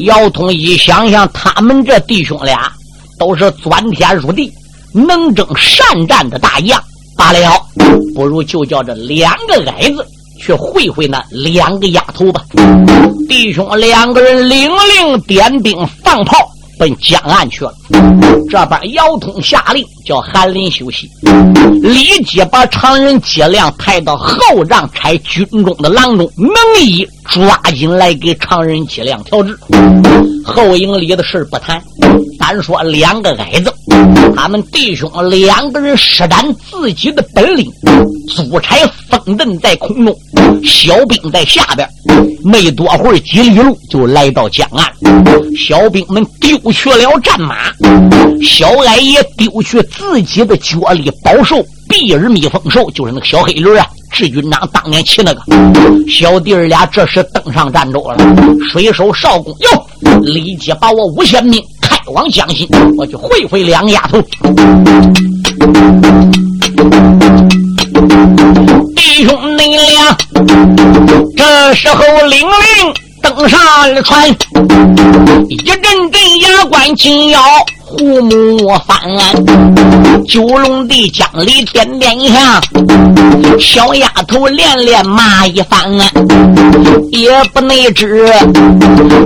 [0.00, 2.70] 姚通一想想，他们这弟兄俩
[3.18, 4.52] 都是钻天入地、
[4.92, 6.82] 能征善战的大将，
[7.16, 7.66] 罢了，
[8.14, 10.06] 不如就叫这两个矮子
[10.40, 12.42] 去会会那两个丫头吧。
[13.28, 16.50] 弟兄两个人领令点兵放炮。
[16.78, 17.74] 奔江岸去了。
[18.48, 21.10] 这边姚通下令叫韩林休息，
[21.82, 29.58] 立即把常人接亮抬到后帐，差军中的郎中能一抓紧来给常人脊梁调制。
[30.44, 31.82] 后营里的事不谈，
[32.38, 33.72] 单说两个矮子，
[34.36, 37.70] 他们弟兄两个人施展自己的本领，
[38.28, 38.76] 租差
[39.10, 40.16] 风阵在空中，
[40.64, 41.88] 小兵在下边。
[42.44, 44.86] 没多会儿，几里路就来到江岸。
[45.56, 47.72] 小兵们丢去了战马，
[48.40, 51.64] 小矮也丢去自己的脚里宝兽
[51.96, 53.86] 碧耳蜜蜂兽，就是那个小黑驴啊。
[54.12, 55.42] 志军长当年骑那个
[56.10, 58.18] 小弟儿俩，这时登上战舟了。
[58.70, 64.20] 水手少公哟，立即把我五千兵开往江心，我去会会两丫头。
[68.94, 70.14] 弟兄你俩，
[71.34, 74.28] 这时候领令登上了船，
[75.48, 77.40] 一阵阵牙关紧咬。
[77.88, 78.98] 胡木翻，
[80.26, 82.60] 九龙的江里天边下，
[83.60, 85.88] 小丫头连连骂一番，
[87.12, 88.28] 也不内知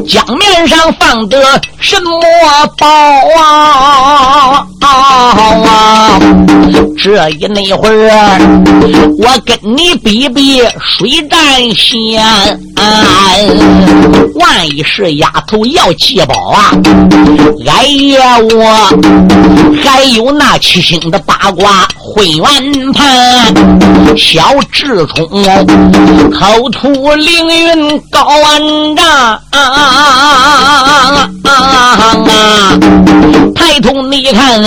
[0.07, 2.11] 江面上放的什么
[2.77, 2.87] 宝
[3.38, 4.66] 啊！
[7.03, 8.38] 这一那会儿，
[9.18, 12.23] 我跟你比比水战线，
[14.35, 16.73] 万一是丫头要祭宝啊，
[17.66, 18.38] 哎呀！
[18.38, 18.88] 我
[19.83, 23.55] 还有那七星的八卦混元盘，
[24.16, 25.26] 小智冲
[26.31, 28.61] 口吐凌云高万
[28.96, 29.40] 丈，
[33.55, 34.62] 抬头你看，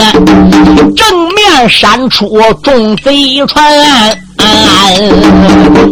[0.96, 4.23] 正面闪出众贼船。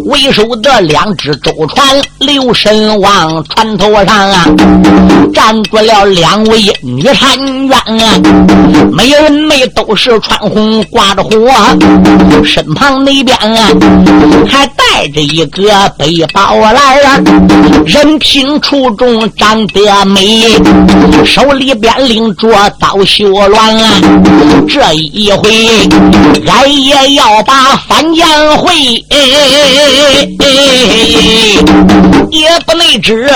[0.06, 4.46] 为首的两只舟船，留神往船头上啊，
[5.34, 8.20] 站住了两位女婵娟啊，
[8.92, 11.32] 美人没都是穿红挂着火，
[12.46, 13.70] 身旁那边啊
[14.48, 17.20] 还带着一个背包来啊，
[17.86, 20.48] 人品出众，长得美，
[21.26, 22.48] 手里边拎着
[22.80, 24.02] 刀绣鸾啊，
[24.68, 25.50] 这一回
[26.48, 28.58] 俺也要把反将江。
[28.58, 28.76] 会
[32.32, 33.30] 也不内知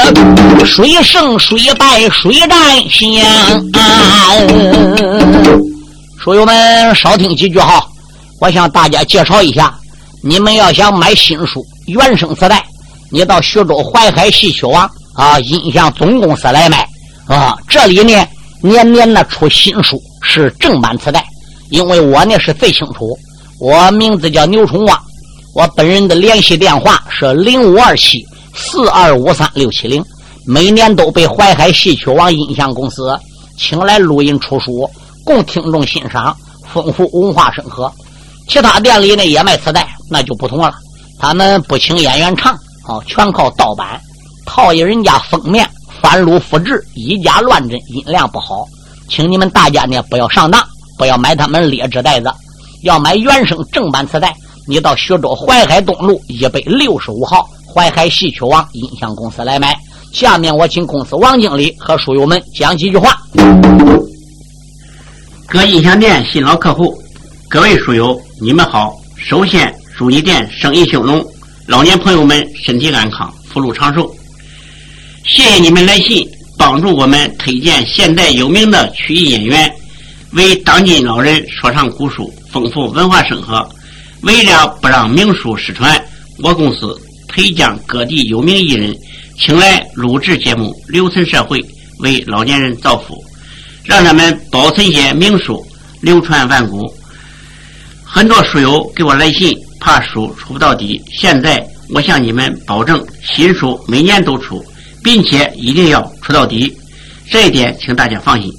[0.66, 2.49] 水胜水败水战
[2.89, 3.24] 先。
[6.20, 7.86] 书友们少听几句哈，
[8.41, 9.74] 我向大家介绍一下，
[10.24, 12.64] 你们要想买新书原声磁带，
[13.12, 16.88] 你到徐州淮海戏曲网啊音像总公司来买
[17.28, 17.56] 啊。
[17.68, 18.26] 这里呢
[18.62, 21.24] 年年呢出新书，是正版磁带。
[21.70, 23.18] 因为我呢是最清楚，
[23.60, 24.99] 我名字叫牛崇旺，
[25.53, 30.03] 我本人的联系电话是零五二七四二五三六七零。
[30.47, 33.18] 每年都被淮海戏曲网音像公司
[33.58, 34.88] 请来录音出书，
[35.24, 36.36] 供听众欣赏，
[36.72, 37.91] 丰富文化生活。
[38.47, 40.72] 其他店里呢也卖磁带，那就不同了。
[41.18, 42.53] 他们不请演员唱，
[42.84, 43.99] 啊，全靠盗版，
[44.45, 45.68] 套一人家封面，
[45.99, 48.68] 翻录复制，以假乱真，音量不好。
[49.10, 50.64] 请你们大家呢不要上当，
[50.95, 52.32] 不要买他们劣质袋子，
[52.86, 54.31] 要买原声正版磁带。
[54.67, 59.75] 你到徐州淮海东路一百六十五号淮海戏曲网音像公司来买。
[60.13, 63.19] 下面我请公司王经理和书友们讲几句话。
[65.47, 66.95] 各音响店新老客户，
[67.49, 68.95] 各位书友，你们好！
[69.17, 71.25] 首先祝你店生意兴隆，
[71.65, 74.07] 老年朋友们身体安康，福禄长寿。
[75.25, 79.71] 谢谢你们来信，帮助我们推荐现代有名的曲艺演员，
[80.33, 83.70] 为当今老人说唱古书，丰富文化生活。
[84.22, 86.01] 为了不让名书失传，
[86.41, 86.97] 我公司
[87.28, 88.95] 推将各地有名艺人。
[89.38, 91.62] 请来录制节目，留存社会，
[91.99, 93.22] 为老年人造福，
[93.84, 95.62] 让他们保存些名书，
[95.99, 96.89] 流传万古。
[98.06, 101.01] 很多书友给我来信，怕书出不到底。
[101.12, 104.64] 现在我向你们保证，新书每年都出，
[105.03, 106.74] 并且一定要出到底。
[107.30, 108.49] 这一点，请大家放心。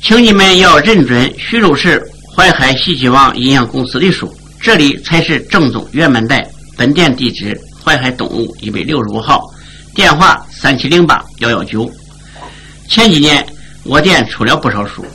[0.00, 2.00] 请你们要认准徐州市
[2.36, 4.30] 淮海戏曲网音像公司的书，
[4.60, 6.46] 这里才是正宗原版带。
[6.76, 7.58] 本店地址。
[7.82, 9.40] 淮海东路一百六十五号，
[9.94, 11.88] 电话三七零八幺幺九。
[12.88, 13.46] 前几年
[13.84, 15.06] 我店出了不少书，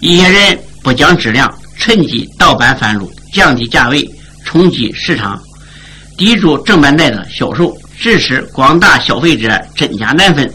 [0.00, 4.10] 一些人不讲质量，趁机盗版翻录，降低价位，
[4.42, 5.38] 冲击市场，
[6.16, 10.50] 抵住正版带的销售，致使广大消费者真假难分，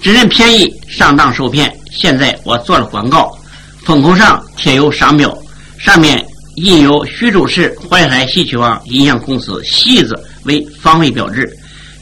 [0.00, 1.70] 只认便宜上当受骗。
[1.92, 3.38] 现在我做了广告，
[3.84, 5.36] 封口上贴有商标，
[5.78, 6.24] 上面
[6.56, 10.18] 印有徐州市淮海戏曲网音像公司“戏”字。
[10.44, 11.46] 为防伪标志，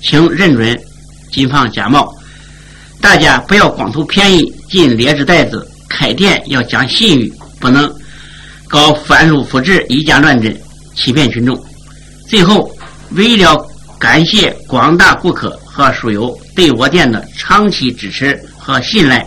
[0.00, 0.80] 请认准，
[1.32, 2.08] 谨防假冒。
[3.00, 7.92] 大家不要光图便宜进劣质袋子，开店要讲信誉，不能
[8.68, 10.56] 搞翻录复制、以假乱真，
[10.94, 11.60] 欺骗群众。
[12.28, 12.70] 最后，
[13.10, 13.60] 为了
[13.98, 19.26] 感谢广大顾客和书友对我店的长期支持和信赖，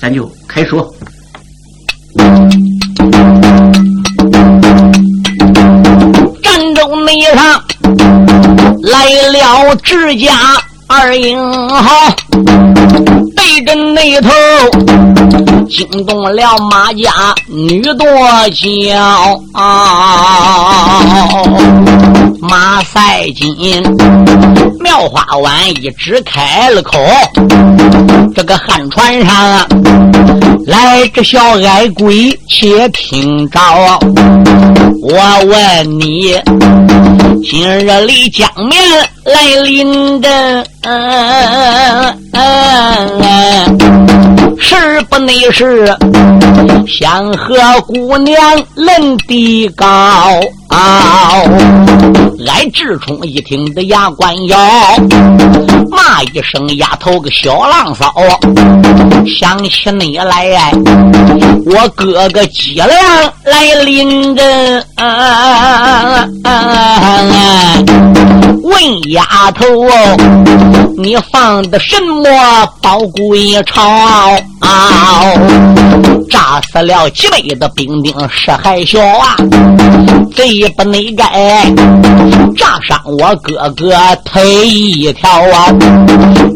[0.00, 0.88] 咱就开说。
[6.42, 7.62] 战斗内上。
[8.82, 10.32] 来了，智家
[10.86, 11.38] 二英
[11.68, 11.90] 豪，
[13.36, 14.30] 对阵那头
[15.68, 17.10] 惊动了马家
[17.46, 18.06] 女多
[18.50, 19.40] 娇。
[22.40, 23.82] 马赛金
[24.80, 26.98] 妙花碗一直开了口，
[28.34, 29.66] 这个汉船上
[30.66, 33.60] 来这小矮鬼，且听着，
[35.02, 36.40] 我问你。
[37.42, 38.78] 今日里江面
[39.24, 40.64] 来临的，
[44.58, 45.96] 是不内是
[46.86, 48.38] 想和姑娘
[48.74, 49.86] 论地高？
[50.70, 54.58] 俺志冲一听的牙关咬，
[55.90, 58.12] 骂一声丫头个小浪骚，
[59.26, 60.70] 想起你来，
[61.66, 62.88] 我哥哥脊梁
[63.44, 64.42] 来临着。
[68.62, 69.64] 问丫头，
[70.96, 73.82] 你放的什么宝贵钞？
[76.30, 79.36] 炸死了几位的兵丁是还小啊，
[80.34, 81.24] 贼不内该
[82.56, 83.92] 炸伤我哥哥
[84.24, 85.66] 腿一条啊！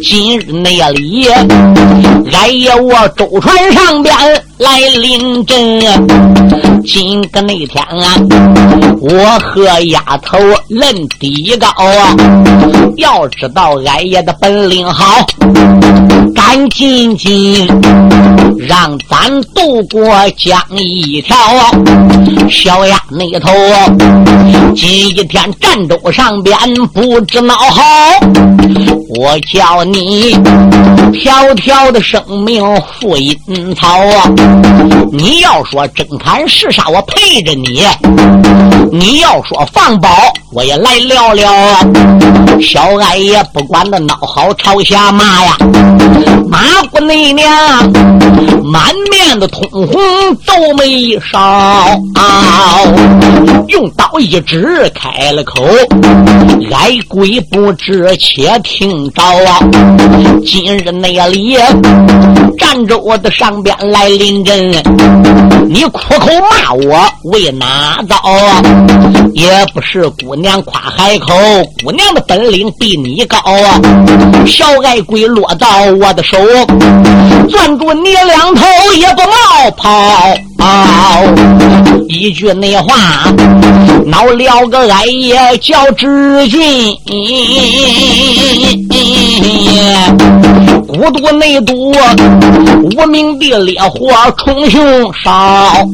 [0.00, 1.26] 今日那里，
[2.32, 4.14] 俺爷我舟船上边
[4.58, 5.80] 来临阵，
[6.86, 8.14] 今个那天啊，
[9.00, 12.14] 我和丫头论底高啊！
[12.96, 15.26] 要知道俺爷的本领好，
[16.54, 17.66] 赶紧紧，
[18.68, 21.36] 让咱渡过江一条。
[22.48, 23.50] 小丫那头，
[24.76, 26.56] 今天战斗上边
[26.92, 27.82] 不知闹好，
[29.18, 30.38] 我叫你
[31.12, 32.64] 条条的生命
[33.00, 33.36] 付阴
[33.74, 34.30] 曹啊！
[35.12, 37.80] 你要说真砍是杀，我陪着你；
[38.92, 40.08] 你要说放宝，
[40.52, 41.80] 我也来聊聊啊。
[42.62, 45.56] 小矮也不管那闹好，朝下骂呀。
[46.54, 47.92] 马姑娘
[48.62, 49.88] 满面的通红，
[50.46, 52.00] 皱眉梢，
[53.66, 55.64] 用刀一指，开了口
[56.70, 59.58] ：“来鬼不知，且听着啊！
[60.46, 61.56] 今日那里
[62.58, 64.70] 站着我的上边来临阵，
[65.68, 68.16] 你苦口骂我为哪遭？
[69.32, 71.34] 也不是姑娘夸海口，
[71.82, 73.80] 姑娘的本领比你高啊！
[74.46, 75.68] 小矮鬼落到
[76.00, 76.36] 我的手。”
[77.48, 79.84] 攥住你两头也不冒泡，
[82.08, 82.94] 一句那话
[84.06, 86.96] 闹了个俺也叫知君。
[90.94, 91.92] 孤独内毒，
[92.84, 95.84] 无名的烈火冲胸烧，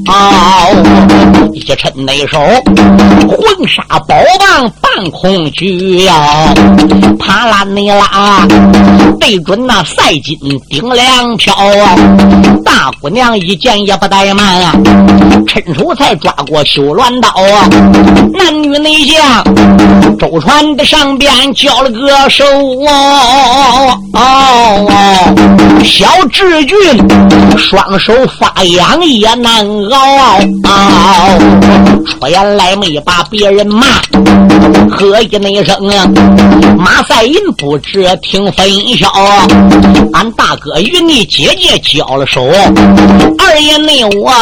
[1.55, 2.39] 一趁那手
[3.29, 6.53] 混沙宝棒半空举呀，
[7.19, 8.47] 啪啦你啦，
[9.19, 10.39] 对准那赛金
[10.69, 11.97] 顶两飘啊！
[12.63, 14.75] 大姑娘一见也不怠慢啊，
[15.47, 17.67] 趁手才抓过修鸾刀啊！
[18.35, 19.45] 男女内将
[20.19, 22.45] 周船的上边交了个手
[22.87, 23.99] 哦。
[25.83, 26.79] 小志俊
[27.59, 30.39] 双手发痒也难熬，
[32.07, 33.87] 出言来没把别人骂，
[34.91, 35.77] 喝一那声
[36.79, 39.11] 马赛银不知听分晓，
[40.13, 42.47] 俺大哥与你姐姐交了手，
[43.39, 44.33] 二爷内我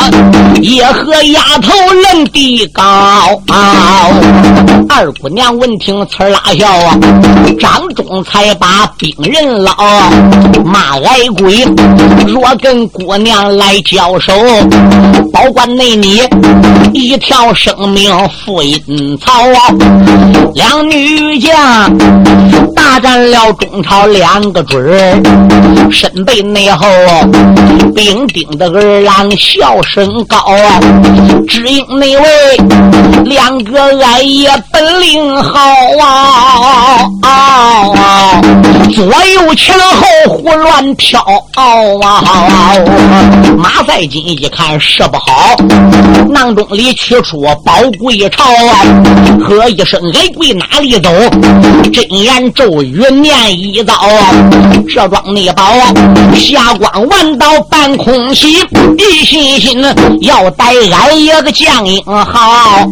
[0.61, 2.83] 也和丫头论地高，
[4.89, 6.99] 二姑娘闻听呲儿拉笑啊，
[7.61, 9.73] 张忠才把兵人捞。
[10.65, 11.65] 骂矮鬼，
[12.27, 14.33] 若跟姑娘来交手，
[15.33, 16.23] 保管内你
[16.93, 19.31] 一条生命付阴曹。
[20.55, 21.97] 两女将
[22.75, 26.87] 大战了中朝两个准儿，身背内后
[27.95, 30.37] 兵丁的儿郎笑声高，
[31.47, 32.57] 只因那位
[33.25, 35.61] 两个矮爷本领好
[37.23, 38.41] 啊，
[38.95, 40.28] 左右前后。
[40.29, 41.19] 胡乱飘
[41.55, 42.23] 啊！
[43.57, 45.57] 马赛金一看事不好，
[46.29, 48.85] 囊中里取出宝贵朝啊，
[49.43, 51.11] 喝一声矮鬼哪里走？
[51.93, 53.95] 真言咒语念一遭，
[54.87, 55.63] 这桩内宝
[56.37, 58.59] 下官万道半空袭，
[58.99, 59.83] 一心心
[60.21, 62.87] 要带俺一个将英好。